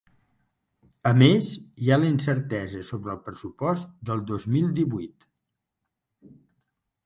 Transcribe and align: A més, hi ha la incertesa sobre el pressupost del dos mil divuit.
A 1.09 1.11
més, 1.17 1.51
hi 1.83 1.91
ha 1.91 1.99
la 1.99 2.09
incertesa 2.13 2.81
sobre 2.89 3.13
el 3.15 3.21
pressupost 3.29 3.95
del 4.11 4.27
dos 4.33 4.51
mil 4.57 4.75
divuit. 4.83 5.31